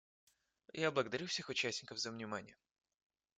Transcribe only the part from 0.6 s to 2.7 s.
Я благодарю всех участников за внимание.